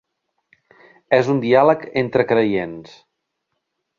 És 1.17 1.29
un 1.33 1.41
diàleg 1.43 1.85
entre 2.03 2.27
creients. 2.33 2.97